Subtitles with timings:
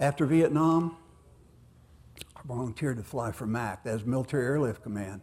[0.00, 0.96] After Vietnam,
[2.36, 5.22] I volunteered to fly for MAC, that is Military Airlift Command.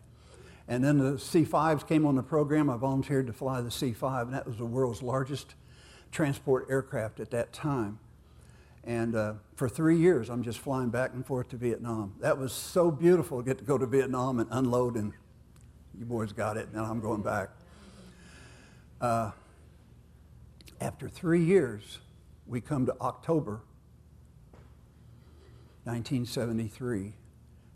[0.68, 2.70] And then the C-5s came on the program.
[2.70, 5.56] I volunteered to fly the C-5, and that was the world's largest
[6.12, 8.00] transport aircraft at that time.
[8.84, 12.16] And uh, for three years, I'm just flying back and forth to Vietnam.
[12.20, 15.14] That was so beautiful to get to go to Vietnam and unload, and
[15.98, 16.68] you boys got it.
[16.74, 17.50] And I'm going back.
[19.00, 19.32] Uh,
[20.82, 22.00] after three years,
[22.46, 23.62] we come to October
[25.86, 27.14] 1973,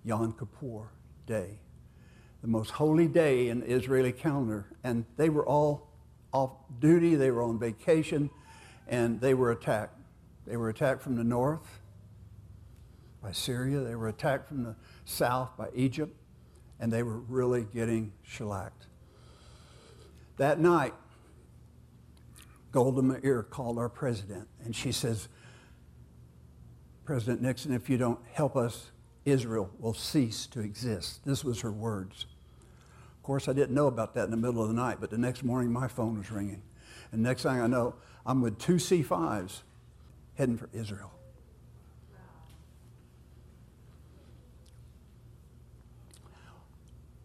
[0.03, 0.89] Yom Kippur
[1.25, 1.59] Day,
[2.41, 4.65] the most holy day in the Israeli calendar.
[4.83, 5.91] And they were all
[6.33, 8.29] off duty, they were on vacation,
[8.87, 9.99] and they were attacked.
[10.47, 11.81] They were attacked from the north
[13.21, 13.81] by Syria.
[13.81, 16.15] They were attacked from the south by Egypt.
[16.79, 18.87] And they were really getting shellacked.
[20.37, 20.93] That night,
[22.71, 25.27] Golda Meir called our president, and she says,
[27.09, 28.91] President Nixon, if you don't help us,
[29.25, 31.25] Israel will cease to exist.
[31.25, 32.27] This was her words.
[33.17, 35.17] Of course, I didn't know about that in the middle of the night, but the
[35.17, 36.61] next morning my phone was ringing.
[37.11, 37.95] And next thing I know,
[38.27, 39.61] I'm with two C5s
[40.35, 41.11] heading for Israel.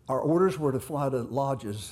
[0.09, 1.91] Our orders were to fly to Lajes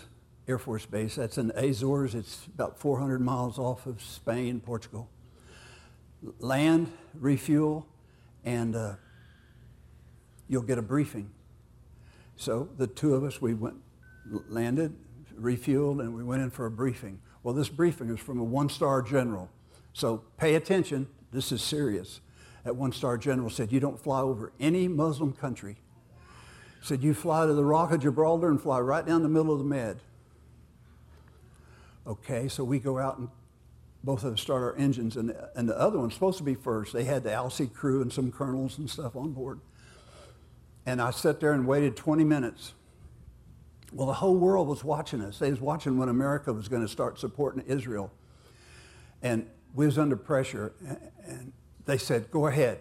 [0.48, 1.16] Air Force Base.
[1.16, 2.14] That's in Azores.
[2.14, 5.10] It's about 400 miles off of Spain, Portugal.
[6.38, 7.86] Land, refuel,
[8.44, 8.94] and uh,
[10.48, 11.30] you'll get a briefing.
[12.36, 13.76] So the two of us, we went,
[14.48, 14.94] landed,
[15.38, 17.20] refueled, and we went in for a briefing.
[17.42, 19.50] Well, this briefing is from a one-star general
[19.92, 21.08] so pay attention.
[21.32, 22.20] This is serious.
[22.64, 25.76] That one star general said, You don't fly over any Muslim country.
[26.82, 29.58] Said, You fly to the Rock of Gibraltar and fly right down the middle of
[29.58, 30.00] the Med.
[32.06, 33.28] Okay, so we go out and
[34.04, 36.92] both of us start our engines, and, and the other one's supposed to be first.
[36.92, 39.60] They had the ALCE crew and some colonels and stuff on board.
[40.84, 42.72] And I sat there and waited 20 minutes.
[43.92, 45.38] Well, the whole world was watching us.
[45.38, 48.10] They was watching when America was going to start supporting Israel.
[49.22, 50.72] And we was under pressure,
[51.24, 51.52] and
[51.86, 52.80] they said, go ahead.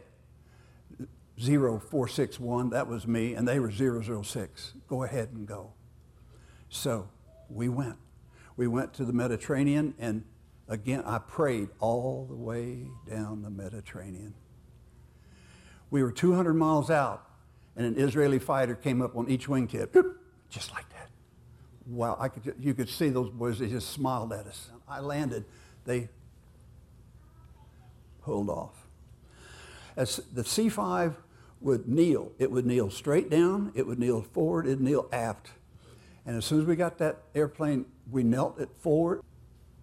[1.38, 4.74] 0461, that was me, and they were 006.
[4.88, 5.74] Go ahead and go.
[6.70, 7.10] So
[7.50, 7.98] we went.
[8.58, 10.24] We went to the Mediterranean, and
[10.72, 14.34] again, I prayed all the way down the Mediterranean.
[15.90, 17.28] We were 200 miles out,
[17.76, 20.16] and an Israeli fighter came up on each wingtip,
[20.50, 21.10] just like that.
[21.86, 24.70] Wow, I could, you could see those boys, they just smiled at us.
[24.88, 25.44] I landed.
[25.86, 26.08] They
[28.22, 28.88] pulled off.
[29.98, 31.16] As the C5
[31.60, 35.50] would kneel, it would kneel straight down, it would kneel forward, it would kneel aft.
[36.26, 39.22] And as soon as we got that airplane, we knelt it forward,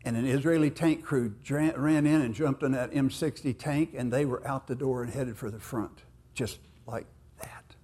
[0.08, 4.24] and an Israeli tank crew ran in and jumped in that M60 tank, and they
[4.24, 6.00] were out the door and headed for the front,
[6.32, 7.04] just like
[7.42, 7.76] that.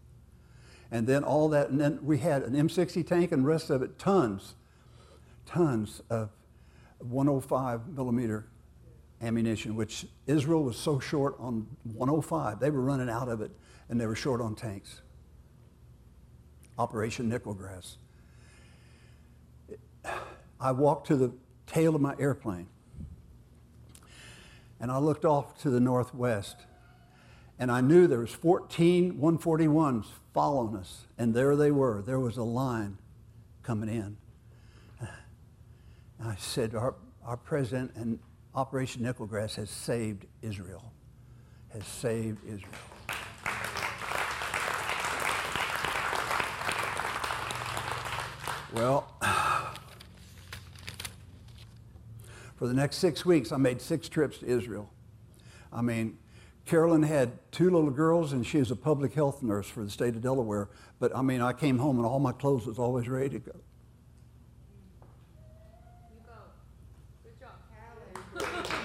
[0.91, 3.83] And then all that, and then we had an M60 tank and the rest of
[3.83, 4.55] it, tons,
[5.45, 6.31] tons of
[7.01, 8.47] 105 millimeter
[9.21, 12.59] ammunition, which Israel was so short on 105.
[12.59, 13.51] They were running out of it,
[13.91, 15.03] and they were short on tanks.
[16.79, 17.99] Operation Nickel Grass.
[20.59, 21.35] I walked to the
[21.67, 22.67] tail of my airplane,
[24.81, 26.57] and I looked off to the northwest,
[27.59, 32.03] and I knew there was 14 141s following us, and there they were.
[32.03, 32.99] There was a line
[33.63, 34.17] coming in.
[36.25, 38.19] I said, our, our president and
[38.55, 40.93] Operation Nickel Grass has saved Israel.
[41.73, 42.71] Has saved Israel.
[48.73, 49.09] Well,
[52.57, 54.91] for the next six weeks, I made six trips to Israel.
[55.73, 56.19] I mean,
[56.67, 60.15] Carolyn had two little girls, and she was a public health nurse for the state
[60.15, 60.69] of Delaware.
[60.99, 63.53] But I mean, I came home and all my clothes was always ready to go.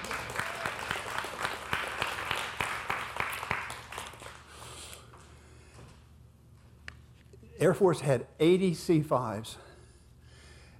[7.60, 9.56] Air Force had 80 C-5s,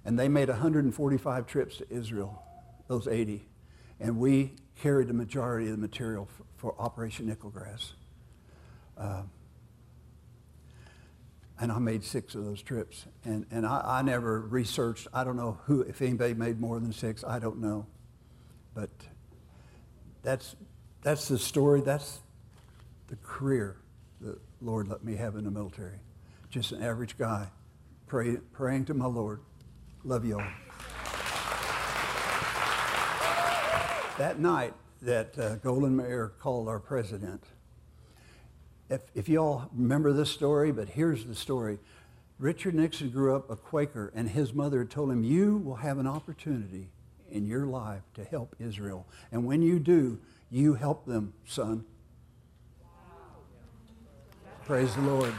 [0.04, 2.42] and they made 145 trips to Israel,
[2.90, 3.46] those 80.
[4.00, 4.52] And we
[4.82, 7.92] carried the majority of the material for, for Operation Nickel Grass.
[8.98, 9.22] Uh,
[11.60, 13.06] and I made six of those trips.
[13.24, 16.92] And, and I, I never researched, I don't know who, if anybody made more than
[16.92, 17.86] six, I don't know.
[18.74, 18.90] But
[20.22, 20.56] that's,
[21.02, 22.18] that's the story, that's
[23.06, 23.76] the career
[24.20, 26.00] the Lord let me have in the military
[26.50, 27.46] just an average guy,
[28.08, 29.40] pray, praying to my Lord.
[30.02, 30.69] Love you all.
[34.20, 37.42] That night that uh, Golda Meir called our president,
[38.90, 41.78] if, if you all remember this story, but here's the story.
[42.38, 46.06] Richard Nixon grew up a Quaker, and his mother told him, You will have an
[46.06, 46.90] opportunity
[47.30, 49.06] in your life to help Israel.
[49.32, 50.18] And when you do,
[50.50, 51.86] you help them, son.
[54.66, 55.32] Praise the Lord.